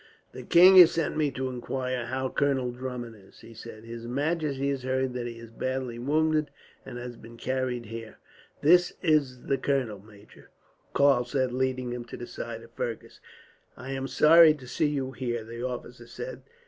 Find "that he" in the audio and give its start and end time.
5.13-5.37